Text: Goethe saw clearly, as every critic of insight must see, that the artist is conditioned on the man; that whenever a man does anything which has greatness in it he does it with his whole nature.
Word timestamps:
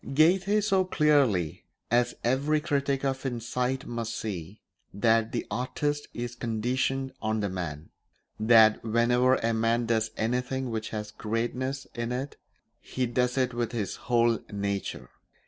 Goethe 0.15 0.63
saw 0.63 0.83
clearly, 0.83 1.63
as 1.91 2.15
every 2.23 2.59
critic 2.59 3.05
of 3.05 3.23
insight 3.23 3.85
must 3.85 4.17
see, 4.17 4.59
that 4.91 5.31
the 5.31 5.45
artist 5.51 6.07
is 6.11 6.33
conditioned 6.33 7.13
on 7.21 7.39
the 7.41 7.49
man; 7.49 7.91
that 8.39 8.83
whenever 8.83 9.35
a 9.35 9.53
man 9.53 9.85
does 9.85 10.09
anything 10.17 10.71
which 10.71 10.89
has 10.89 11.11
greatness 11.11 11.85
in 11.93 12.11
it 12.11 12.35
he 12.79 13.05
does 13.05 13.37
it 13.37 13.53
with 13.53 13.73
his 13.73 13.97
whole 14.09 14.39
nature. 14.51 15.11